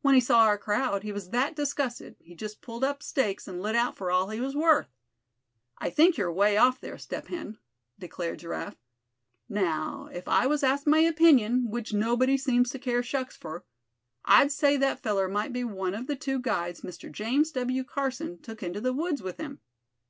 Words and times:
When 0.00 0.14
he 0.14 0.22
saw 0.22 0.44
our 0.44 0.56
crowd, 0.56 1.02
he 1.02 1.12
was 1.12 1.28
that 1.28 1.54
disgusted 1.54 2.16
he 2.18 2.34
just 2.34 2.62
pulled 2.62 2.82
up 2.82 3.02
stakes, 3.02 3.46
and 3.46 3.60
lit 3.60 3.76
out 3.76 3.94
for 3.98 4.10
all 4.10 4.30
he 4.30 4.40
was 4.40 4.56
worth." 4.56 4.88
"I 5.76 5.90
think 5.90 6.16
you're 6.16 6.28
away 6.30 6.56
off 6.56 6.80
there, 6.80 6.96
Step 6.96 7.26
Hen," 7.26 7.58
declared 7.98 8.38
Giraffe. 8.38 8.78
"Now, 9.50 10.08
if 10.10 10.28
I 10.28 10.46
was 10.46 10.62
asked 10.62 10.86
my 10.86 11.00
opinion, 11.00 11.68
which 11.68 11.92
nobody 11.92 12.38
seems 12.38 12.70
to 12.70 12.78
care 12.78 13.02
shucks 13.02 13.36
for, 13.36 13.66
I'd 14.24 14.50
say 14.50 14.78
that 14.78 15.00
feller 15.02 15.28
might 15.28 15.52
be 15.52 15.62
one 15.62 15.92
of 15.94 16.06
the 16.06 16.16
two 16.16 16.38
guides 16.40 16.80
Mr. 16.80 17.12
James 17.12 17.50
W. 17.52 17.84
Carson 17.84 18.38
took 18.40 18.62
into 18.62 18.80
the 18.80 18.94
woods 18.94 19.20
with 19.22 19.38
him. 19.38 19.60